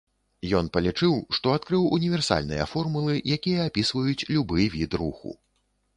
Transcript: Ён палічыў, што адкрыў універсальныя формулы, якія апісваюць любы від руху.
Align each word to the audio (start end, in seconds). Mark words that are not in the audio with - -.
Ён 0.59 0.69
палічыў, 0.77 1.11
што 1.37 1.51
адкрыў 1.57 1.85
універсальныя 1.99 2.67
формулы, 2.73 3.13
якія 3.39 3.59
апісваюць 3.71 4.27
любы 4.35 4.69
від 4.79 4.91
руху. 5.03 5.37